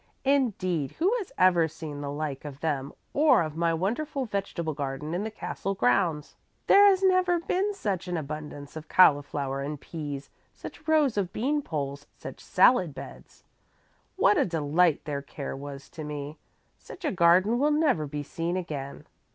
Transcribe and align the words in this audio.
Indeed, 0.25 0.93
who 0.93 1.13
has 1.19 1.31
ever 1.37 1.67
seen 1.67 2.01
the 2.01 2.09
like 2.09 2.43
of 2.43 2.61
them 2.61 2.91
or 3.13 3.43
of 3.43 3.55
my 3.55 3.71
wonderful 3.71 4.25
vegetable 4.25 4.73
garden 4.73 5.13
in 5.13 5.23
the 5.23 5.29
castle 5.29 5.75
grounds? 5.75 6.35
There 6.65 6.87
has 6.87 7.03
never 7.03 7.39
been 7.39 7.75
such 7.75 8.07
an 8.07 8.17
abundance 8.17 8.75
of 8.75 8.87
cauliflower 8.87 9.61
and 9.61 9.79
peas, 9.79 10.31
such 10.55 10.87
rows 10.87 11.17
of 11.17 11.31
bean 11.31 11.61
poles, 11.61 12.07
such 12.17 12.39
salad 12.39 12.95
beds. 12.95 13.43
What 14.15 14.39
a 14.39 14.45
delight 14.47 15.05
their 15.05 15.21
care 15.21 15.55
was 15.55 15.87
to 15.89 16.03
me. 16.03 16.39
Such 16.79 17.05
a 17.05 17.11
garden 17.11 17.59
will 17.59 17.69
never 17.69 18.07
be 18.07 18.23
seen 18.23 18.57
again. 18.57 19.05